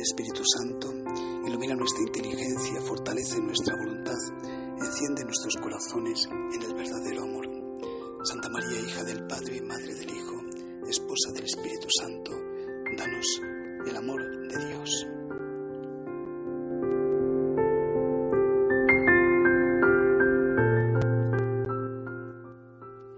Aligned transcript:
Espíritu 0.00 0.42
Santo, 0.44 0.92
ilumina 1.46 1.74
nuestra 1.74 2.02
inteligencia, 2.02 2.80
fortalece 2.82 3.40
nuestra 3.40 3.76
voluntad, 3.76 4.18
enciende 4.78 5.24
nuestros 5.24 5.56
corazones 5.56 6.26
en 6.26 6.62
el 6.62 6.74
verdadero 6.74 7.22
amor. 7.22 7.46
Santa 8.24 8.48
María, 8.48 8.80
hija 8.80 9.04
del 9.04 9.26
Padre 9.26 9.56
y 9.56 9.60
Madre 9.62 9.94
del 9.94 10.10
Hijo, 10.10 10.36
esposa 10.88 11.32
del 11.32 11.44
Espíritu 11.44 11.88
Santo, 11.90 12.32
danos 12.96 13.40
el 13.86 13.96
amor 13.96 14.20
de 14.48 14.66
Dios. 14.66 15.06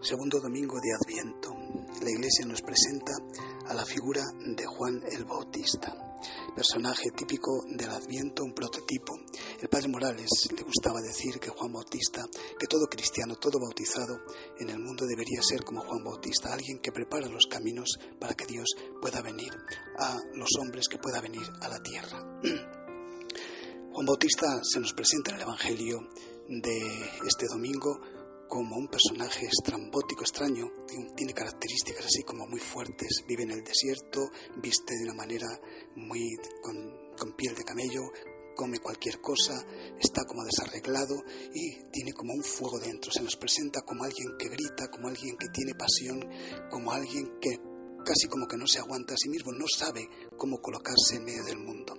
Segundo 0.00 0.40
domingo 0.40 0.80
de 0.80 0.94
Adviento, 0.94 1.54
la 2.02 2.10
Iglesia 2.10 2.44
nos 2.44 2.60
presenta 2.60 3.12
a 3.68 3.74
la 3.74 3.84
figura 3.84 4.22
de 4.44 4.66
Juan 4.66 5.00
el 5.12 5.24
Bautista, 5.24 5.94
personaje 6.54 7.10
típico 7.16 7.62
del 7.68 7.90
Adviento, 7.90 8.44
un 8.44 8.54
prototipo. 8.54 9.14
El 9.60 9.68
padre 9.68 9.88
Morales 9.88 10.30
le 10.56 10.62
gustaba 10.62 11.00
decir 11.00 11.38
que 11.38 11.50
Juan 11.50 11.72
Bautista, 11.72 12.22
que 12.58 12.66
todo 12.66 12.86
cristiano, 12.86 13.36
todo 13.36 13.58
bautizado 13.58 14.20
en 14.58 14.70
el 14.70 14.78
mundo 14.78 15.06
debería 15.06 15.40
ser 15.42 15.64
como 15.64 15.82
Juan 15.82 16.04
Bautista, 16.04 16.52
alguien 16.52 16.78
que 16.80 16.92
prepara 16.92 17.28
los 17.28 17.46
caminos 17.46 17.98
para 18.20 18.34
que 18.34 18.46
Dios 18.46 18.68
pueda 19.00 19.22
venir 19.22 19.52
a 19.98 20.18
los 20.34 20.50
hombres, 20.60 20.88
que 20.88 20.98
pueda 20.98 21.20
venir 21.20 21.46
a 21.60 21.68
la 21.68 21.82
tierra. 21.82 22.18
Juan 23.92 24.06
Bautista 24.06 24.60
se 24.62 24.80
nos 24.80 24.94
presenta 24.94 25.30
en 25.30 25.36
el 25.36 25.42
Evangelio 25.42 25.98
de 26.48 26.78
este 27.26 27.46
domingo 27.46 28.00
como 28.52 28.76
un 28.76 28.86
personaje 28.86 29.46
estrambótico, 29.46 30.24
extraño, 30.24 30.70
tiene 31.16 31.32
características 31.32 32.04
así 32.04 32.22
como 32.22 32.46
muy 32.46 32.60
fuertes, 32.60 33.24
vive 33.26 33.44
en 33.44 33.50
el 33.52 33.64
desierto, 33.64 34.28
viste 34.60 34.92
de 34.94 35.04
una 35.04 35.14
manera 35.14 35.48
muy 35.96 36.36
con, 36.60 37.32
piel 37.34 37.54
de 37.54 37.64
camello, 37.64 38.02
come 38.54 38.78
cualquier 38.78 39.22
cosa, 39.22 39.54
está 39.98 40.26
como 40.26 40.44
desarreglado 40.44 41.14
y 41.54 41.82
tiene 41.92 42.12
como 42.12 42.34
un 42.34 42.44
fuego 42.44 42.78
dentro, 42.78 43.10
se 43.10 43.22
nos 43.22 43.36
presenta 43.36 43.80
como 43.80 44.04
alguien 44.04 44.36
que 44.38 44.50
grita, 44.50 44.90
como 44.90 45.08
alguien 45.08 45.38
que 45.38 45.48
tiene 45.48 45.72
pasión, 45.72 46.20
como 46.70 46.92
alguien 46.92 47.38
que 47.40 47.56
casi 48.04 48.28
como 48.28 48.46
que 48.46 48.58
no 48.58 48.66
se 48.66 48.80
aguanta 48.80 49.14
a 49.14 49.16
sí 49.16 49.30
mismo, 49.30 49.52
no 49.52 49.64
sabe 49.66 50.06
cómo 50.36 50.60
colocarse 50.60 51.16
en 51.16 51.24
medio 51.24 51.44
del 51.44 51.56
mundo. 51.56 51.94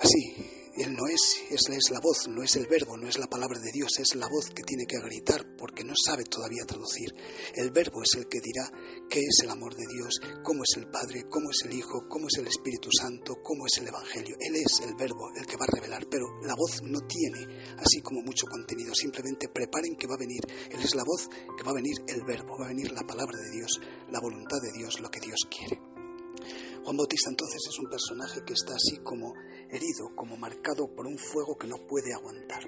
Así, 0.00 0.57
él 0.76 0.94
no 0.94 1.06
es, 1.06 1.42
es, 1.50 1.68
es 1.68 1.90
la 1.90 2.00
voz, 2.00 2.28
no 2.28 2.42
es 2.42 2.56
el 2.56 2.66
verbo, 2.66 2.96
no 2.96 3.08
es 3.08 3.18
la 3.18 3.26
palabra 3.26 3.58
de 3.58 3.72
Dios, 3.72 3.90
es 3.98 4.14
la 4.14 4.28
voz 4.28 4.50
que 4.50 4.62
tiene 4.62 4.86
que 4.86 4.98
gritar 5.00 5.56
porque 5.56 5.84
no 5.84 5.94
sabe 5.96 6.24
todavía 6.24 6.64
traducir. 6.66 7.12
El 7.54 7.70
verbo 7.70 8.02
es 8.02 8.14
el 8.16 8.28
que 8.28 8.40
dirá 8.40 8.70
qué 9.08 9.20
es 9.20 9.40
el 9.42 9.50
amor 9.50 9.74
de 9.74 9.86
Dios, 9.86 10.20
cómo 10.42 10.62
es 10.62 10.76
el 10.76 10.90
Padre, 10.90 11.24
cómo 11.28 11.50
es 11.50 11.64
el 11.64 11.74
Hijo, 11.74 12.06
cómo 12.08 12.26
es 12.28 12.38
el 12.38 12.46
Espíritu 12.46 12.88
Santo, 12.92 13.36
cómo 13.42 13.66
es 13.66 13.78
el 13.78 13.88
Evangelio. 13.88 14.36
Él 14.40 14.56
es 14.56 14.80
el 14.80 14.94
verbo, 14.94 15.30
el 15.36 15.46
que 15.46 15.56
va 15.56 15.64
a 15.64 15.74
revelar, 15.74 16.06
pero 16.10 16.26
la 16.42 16.54
voz 16.54 16.82
no 16.82 17.00
tiene 17.06 17.46
así 17.78 18.00
como 18.02 18.22
mucho 18.22 18.46
contenido. 18.46 18.94
Simplemente 18.94 19.48
preparen 19.48 19.96
que 19.96 20.06
va 20.06 20.14
a 20.14 20.18
venir. 20.18 20.40
Él 20.70 20.80
es 20.80 20.94
la 20.94 21.04
voz 21.04 21.28
que 21.28 21.64
va 21.64 21.70
a 21.70 21.74
venir 21.74 21.96
el 22.06 22.22
verbo, 22.24 22.58
va 22.58 22.66
a 22.66 22.68
venir 22.68 22.92
la 22.92 23.06
palabra 23.06 23.38
de 23.38 23.50
Dios, 23.50 23.80
la 24.10 24.20
voluntad 24.20 24.58
de 24.62 24.72
Dios, 24.72 25.00
lo 25.00 25.10
que 25.10 25.20
Dios 25.20 25.38
quiere. 25.50 25.80
Juan 26.84 26.96
Bautista 26.96 27.28
entonces 27.28 27.60
es 27.68 27.78
un 27.78 27.90
personaje 27.90 28.40
que 28.46 28.54
está 28.54 28.72
así 28.72 28.96
como 29.02 29.34
herido, 29.70 30.14
como 30.14 30.36
marcado 30.36 30.94
por 30.94 31.06
un 31.06 31.18
fuego 31.18 31.56
que 31.56 31.66
no 31.66 31.86
puede 31.86 32.12
aguantar. 32.12 32.62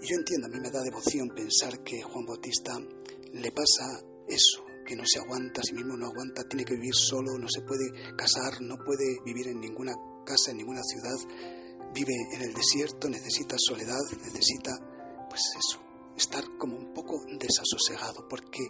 Y 0.00 0.06
yo 0.06 0.16
entiendo, 0.16 0.46
a 0.46 0.50
mí 0.50 0.58
me 0.60 0.70
da 0.70 0.82
devoción 0.82 1.28
pensar 1.28 1.82
que 1.82 2.02
Juan 2.02 2.24
Bautista 2.24 2.72
le 3.32 3.52
pasa 3.52 4.02
eso, 4.26 4.64
que 4.86 4.96
no 4.96 5.04
se 5.06 5.18
aguanta, 5.18 5.60
a 5.60 5.64
sí 5.64 5.74
mismo 5.74 5.96
no 5.96 6.06
aguanta, 6.06 6.48
tiene 6.48 6.64
que 6.64 6.74
vivir 6.74 6.94
solo, 6.94 7.38
no 7.38 7.48
se 7.48 7.62
puede 7.62 8.14
casar, 8.16 8.62
no 8.62 8.76
puede 8.78 9.20
vivir 9.24 9.48
en 9.48 9.60
ninguna 9.60 9.92
casa, 10.24 10.52
en 10.52 10.58
ninguna 10.58 10.82
ciudad, 10.82 11.16
vive 11.94 12.14
en 12.32 12.42
el 12.42 12.54
desierto, 12.54 13.08
necesita 13.08 13.56
soledad, 13.58 14.00
necesita, 14.24 14.70
pues 15.28 15.42
eso, 15.58 15.80
estar 16.16 16.44
como 16.58 16.76
un 16.76 16.94
poco 16.94 17.22
desasosegado, 17.38 18.26
porque 18.28 18.60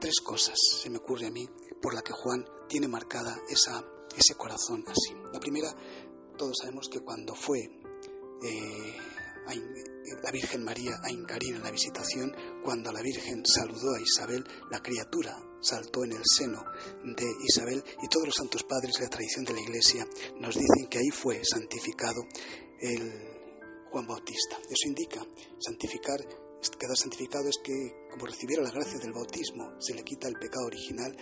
tres 0.00 0.20
cosas 0.20 0.58
se 0.80 0.90
me 0.90 0.98
ocurre 0.98 1.26
a 1.26 1.30
mí 1.30 1.48
por 1.80 1.94
la 1.94 2.02
que 2.02 2.12
Juan 2.12 2.44
tiene 2.68 2.88
marcada 2.88 3.36
esa, 3.48 3.84
ese 4.16 4.34
corazón 4.34 4.84
así. 4.86 5.14
La 5.32 5.40
primera, 5.40 5.68
todos 6.42 6.58
sabemos 6.58 6.88
que 6.88 6.98
cuando 6.98 7.36
fue 7.36 7.60
eh, 7.60 8.96
la 10.24 10.30
Virgen 10.32 10.64
María 10.64 10.98
a 11.00 11.08
Incarín 11.08 11.62
la 11.62 11.70
visitación, 11.70 12.34
cuando 12.64 12.90
la 12.90 13.00
Virgen 13.00 13.46
saludó 13.46 13.94
a 13.94 14.00
Isabel, 14.00 14.44
la 14.68 14.82
criatura 14.82 15.38
saltó 15.60 16.02
en 16.02 16.10
el 16.10 16.22
seno 16.24 16.64
de 17.04 17.30
Isabel 17.48 17.84
y 18.02 18.08
todos 18.08 18.26
los 18.26 18.34
santos 18.34 18.64
padres 18.64 18.94
de 18.98 19.04
la 19.04 19.10
tradición 19.10 19.44
de 19.44 19.52
la 19.52 19.60
Iglesia 19.60 20.04
nos 20.40 20.56
dicen 20.56 20.88
que 20.90 20.98
ahí 20.98 21.10
fue 21.12 21.40
santificado 21.44 22.26
el 22.80 23.12
Juan 23.92 24.08
Bautista. 24.08 24.56
Eso 24.68 24.88
indica 24.88 25.24
santificar 25.60 26.18
quedar 26.70 26.96
santificado 26.96 27.48
es 27.48 27.58
que, 27.62 27.72
como 28.10 28.26
recibiera 28.26 28.62
la 28.62 28.70
gracia 28.70 28.98
del 28.98 29.12
bautismo, 29.12 29.72
se 29.80 29.94
le 29.94 30.04
quita 30.04 30.28
el 30.28 30.34
pecado 30.34 30.66
original, 30.66 31.16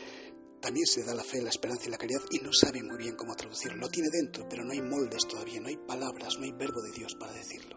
también 0.60 0.87
se 0.87 1.00
le 1.00 1.06
da 1.06 1.15
la 1.15 1.25
fe, 1.25 1.41
la 1.41 1.50
esperanza 1.50 1.87
y 1.87 1.91
la 1.91 1.98
caridad 1.98 2.22
y 2.31 2.38
no 2.38 2.53
sabe 2.53 2.82
muy 2.82 2.97
bien 2.98 3.16
cómo 3.16 3.34
traducirlo. 3.34 3.78
Lo 3.78 3.88
tiene 3.88 4.09
dentro, 4.10 4.47
pero 4.48 4.65
no 4.65 4.72
hay 4.72 4.82
moldes 4.82 5.26
todavía, 5.28 5.60
no 5.60 5.69
hay 5.69 5.76
palabras, 5.76 6.34
no 6.38 6.44
hay 6.44 6.53
verbo 6.53 6.82
de 6.82 6.93
Dios 6.93 7.15
para 7.19 7.32
decirlo. 7.32 7.76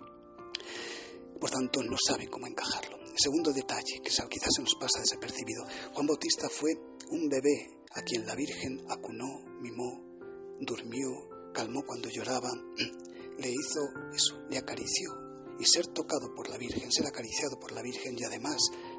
Por 1.39 1.49
tanto, 1.49 1.83
no 1.83 1.97
sabe 1.97 2.27
cómo 2.27 2.47
encajarlo. 2.47 2.97
segundo 3.15 3.51
detalle, 3.51 4.01
que 4.03 4.09
quizás 4.09 4.49
se 4.55 4.61
nos 4.61 4.75
pasa 4.75 4.99
desapercibido, 4.99 5.65
Juan 5.93 6.07
Bautista 6.07 6.49
fue 6.49 6.71
un 7.09 7.29
bebé 7.29 7.83
a 7.95 8.01
quien 8.01 8.25
la 8.25 8.35
Virgen 8.35 8.81
acunó, 8.89 9.43
mimó, 9.61 10.03
durmió, 10.59 11.09
calmó 11.53 11.83
cuando 11.85 12.09
lloraba, 12.09 12.49
le 13.37 13.49
hizo 13.49 13.81
eso, 14.13 14.39
le 14.49 14.57
acarició, 14.57 15.11
y 15.59 15.65
ser 15.65 15.87
tocado 15.87 16.33
por 16.33 16.49
la 16.49 16.57
Virgen, 16.57 16.91
ser 16.91 17.05
acariciado 17.05 17.59
por 17.59 17.71
la 17.71 17.81
Virgen 17.81 18.15
y 18.17 18.23
además 18.23 18.57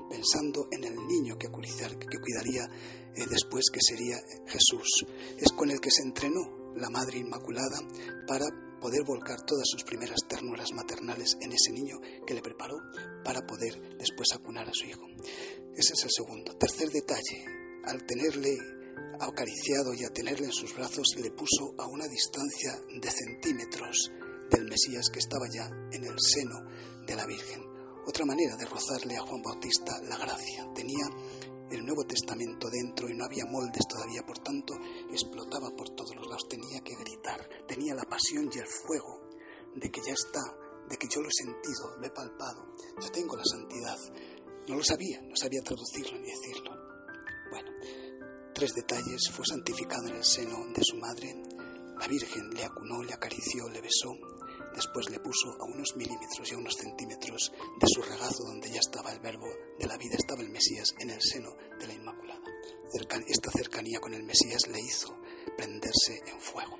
pensando 0.09 0.69
en 0.71 0.85
el 0.85 0.97
niño 1.07 1.37
que, 1.39 1.49
que 1.49 2.19
cuidaría 2.19 2.69
eh, 3.15 3.25
después, 3.31 3.67
que 3.73 3.81
sería 3.81 4.17
Jesús. 4.47 5.07
Es 5.39 5.53
con 5.53 5.71
el 5.71 5.81
que 5.81 5.91
se 5.91 6.03
entrenó 6.03 6.73
la 6.77 6.91
Madre 6.91 7.19
Inmaculada 7.19 7.79
para 8.27 8.47
poder 8.81 9.05
volcar 9.05 9.41
todas 9.47 9.67
sus 9.67 9.85
primeras 9.85 10.21
ternuras 10.29 10.73
maternales 10.73 11.39
en 11.41 11.53
ese 11.53 11.73
niño 11.73 11.97
que 12.27 12.35
le 12.35 12.43
preparó 12.43 12.77
para 13.25 13.47
poder 13.47 13.97
después 13.97 14.29
acunar 14.35 14.69
a 14.69 14.75
su 14.75 14.87
hijo. 14.87 15.07
Ese 15.75 15.95
es 15.95 16.05
el 16.05 16.11
segundo. 16.11 16.55
Tercer 16.57 16.91
detalle, 16.91 17.45
al 17.85 18.05
tenerle 18.05 18.59
acariciado 19.21 19.95
y 19.95 20.05
a 20.05 20.11
tenerle 20.11 20.47
en 20.47 20.53
sus 20.53 20.75
brazos, 20.75 21.15
le 21.17 21.31
puso 21.31 21.75
a 21.79 21.87
una 21.87 22.07
distancia 22.09 22.79
de 23.01 23.11
centímetros 23.11 24.11
del 24.51 24.65
Mesías 24.65 25.09
que 25.11 25.21
estaba 25.21 25.47
ya 25.53 25.67
en 25.93 26.05
el 26.05 26.17
seno 26.21 26.61
de 27.07 27.17
la 27.17 27.27
Virgen. 27.27 27.74
Otra 28.07 28.27
manera 28.27 28.57
de 28.57 28.67
rozarle 28.67 29.17
a 29.17 29.23
Juan 29.23 29.43
Bautista 29.43 29.99
la 30.03 30.19
gracia. 30.19 30.69
Tenía 30.75 31.07
el 31.71 31.85
Nuevo 31.85 32.05
Testamento 32.05 32.69
dentro 32.71 33.09
y 33.09 33.15
no 33.15 33.25
había 33.25 33.47
moldes 33.47 33.87
todavía, 33.89 34.23
por 34.27 34.39
tanto 34.39 34.75
explotaba 35.11 35.71
por 35.71 35.91
todos 35.91 36.15
los 36.15 36.27
lados, 36.27 36.47
tenía 36.49 36.81
que 36.81 36.95
gritar, 36.95 37.49
tenía 37.67 37.95
la 37.95 38.05
pasión 38.05 38.51
y 38.53 38.59
el 38.59 38.67
fuego 38.67 39.31
de 39.75 39.91
que 39.91 40.03
ya 40.03 40.13
está, 40.13 40.43
de 40.89 40.97
que 40.97 41.09
yo 41.09 41.21
lo 41.21 41.29
he 41.29 41.33
sentido, 41.33 41.97
lo 41.99 42.07
he 42.07 42.11
palpado, 42.11 42.75
yo 43.01 43.11
tengo 43.11 43.37
la 43.37 43.45
santidad. 43.45 43.99
No 44.69 44.77
lo 44.77 44.85
sabía, 44.85 45.21
no 45.23 45.37
sabía 45.37 45.63
traducirlo 45.63 46.19
ni 46.19 46.29
decirlo. 46.29 46.71
Bueno, 47.51 47.71
tres 48.55 48.75
detalles, 48.75 49.31
fue 49.33 49.45
santificado 49.47 50.09
en 50.09 50.17
el 50.17 50.25
seno 50.25 50.67
de 50.75 50.83
su 50.85 50.97
madre, 50.97 51.35
la 51.99 52.07
Virgen 52.07 52.51
le 52.51 52.65
acunó, 52.65 53.03
le 53.03 53.15
acarició, 53.15 53.69
le 53.69 53.81
besó, 53.81 54.13
después 54.75 55.11
le 55.11 55.21
puso 55.21 55.57
a 55.61 55.65
unos 55.65 55.97
milímetros 55.97 56.51
y 56.51 56.55
a 56.55 56.59
unos 56.59 56.75
centímetros 56.75 57.53
de 57.81 57.87
su 57.87 58.03
regazo 58.03 58.45
donde 58.45 58.71
ya 58.71 58.81
estaba 58.81 59.13
el 59.13 59.21
verbo 59.21 59.47
de 59.79 59.87
la 59.87 59.97
vida, 59.97 60.17
estaba 60.19 60.43
el 60.43 60.51
Mesías 60.51 60.95
en 60.99 61.11
el 61.11 61.21
seno 61.23 61.51
de 61.79 61.87
la 61.87 61.95
Inmaculada. 61.95 62.43
Esta 63.27 63.51
cercanía 63.51 63.99
con 63.99 64.15
el 64.15 64.23
Mesías 64.23 64.69
le 64.69 64.81
hizo 64.81 65.17
prenderse 65.57 66.21
en 66.27 66.41
fuego. 66.41 66.77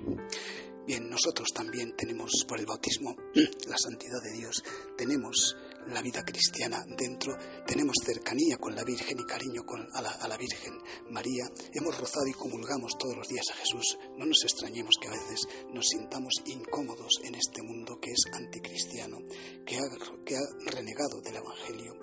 Bien, 0.85 1.09
nosotros 1.09 1.49
también 1.53 1.95
tenemos 1.95 2.45
por 2.47 2.59
el 2.59 2.65
bautismo 2.65 3.15
la 3.67 3.77
santidad 3.77 4.21
de 4.23 4.31
Dios, 4.37 4.63
tenemos 4.97 5.57
la 5.87 6.01
vida 6.01 6.23
cristiana 6.23 6.83
dentro, 6.97 7.37
tenemos 7.65 7.95
cercanía 8.03 8.57
con 8.57 8.75
la 8.75 8.83
Virgen 8.83 9.19
y 9.19 9.25
cariño 9.25 9.65
con, 9.65 9.87
a, 9.93 10.27
la, 10.27 10.37
Virgen 10.37 10.73
María, 11.09 11.45
hemos 11.73 11.97
rozado 11.97 12.27
y 12.27 12.33
comulgamos 12.33 12.97
todos 12.97 13.15
los 13.15 13.27
días 13.27 13.45
a 13.51 13.55
Jesús. 13.55 13.97
No 14.17 14.25
nos 14.25 14.43
extrañemos 14.43 14.95
que 14.99 15.07
a 15.07 15.11
veces 15.11 15.47
nos 15.73 15.87
sintamos 15.87 16.33
incómodos 16.45 17.19
en 17.23 17.35
este 17.35 17.61
mundo 17.61 17.99
que 18.01 18.11
es 18.11 18.25
anticristiano, 18.33 19.17
que 19.65 19.77
ha, 19.77 20.23
que 20.25 20.35
ha 20.35 20.71
renegado 20.71 21.21
del 21.21 21.37
Evangelio, 21.37 21.93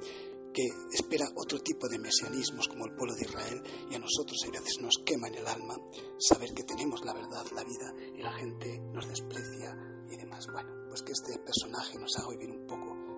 que 0.52 0.68
espera 0.92 1.26
otro 1.36 1.58
tipo 1.60 1.88
de 1.88 1.98
mesianismos 1.98 2.68
como 2.68 2.86
el 2.86 2.94
pueblo 2.94 3.14
de 3.14 3.24
Israel 3.24 3.62
y 3.90 3.94
a 3.94 3.98
nosotros 3.98 4.38
a 4.46 4.50
veces 4.50 4.78
nos 4.80 4.98
quema 5.04 5.28
en 5.28 5.36
el 5.36 5.46
alma 5.46 5.76
saber 6.18 6.52
que 6.52 6.64
tenemos 6.64 7.04
la 7.04 7.14
verdad, 7.14 7.46
la 7.54 7.64
vida 7.64 7.94
y 8.14 8.22
la 8.22 8.32
gente 8.32 8.78
nos 8.92 9.08
desprecia 9.08 9.74
y 10.10 10.16
demás. 10.16 10.46
Bueno, 10.52 10.70
pues 10.88 11.02
que 11.02 11.12
este 11.12 11.38
personaje 11.38 11.98
nos 11.98 12.16
haga 12.18 12.30
vivir 12.30 12.50
un 12.50 12.66
poco 12.66 13.11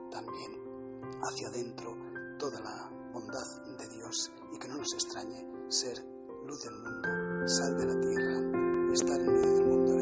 hacia 1.25 1.49
adentro 1.49 1.97
toda 2.39 2.61
la 2.61 2.91
bondad 3.13 3.47
de 3.79 3.89
Dios 3.89 4.33
y 4.53 4.59
que 4.59 4.69
no 4.69 4.77
nos 4.77 4.93
extrañe 4.93 5.47
ser 5.69 6.05
luz 6.47 6.63
del 6.63 6.75
mundo, 6.75 7.49
sal 7.49 7.77
de 7.77 7.87
la 7.87 8.01
tierra, 8.01 8.93
estar 8.93 9.21
en 9.21 9.33
medio 9.33 9.55
del 9.55 9.67
mundo 9.67 9.94